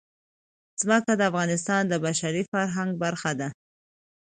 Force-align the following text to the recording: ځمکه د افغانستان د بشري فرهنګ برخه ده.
ځمکه 0.81 1.11
د 1.15 1.21
افغانستان 1.31 1.81
د 1.87 1.93
بشري 2.05 2.43
فرهنګ 2.51 2.91
برخه 3.03 3.31
ده. 3.39 3.47